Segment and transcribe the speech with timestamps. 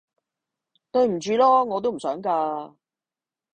[0.89, 1.63] 對唔住囉！
[1.65, 2.75] 我都唔想架